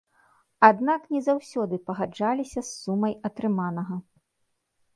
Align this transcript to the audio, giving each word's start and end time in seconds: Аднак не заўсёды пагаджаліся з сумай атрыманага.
Аднак 0.69 1.01
не 1.15 1.21
заўсёды 1.27 1.79
пагаджаліся 1.91 2.57
з 2.63 2.69
сумай 2.81 3.13
атрыманага. 3.29 3.95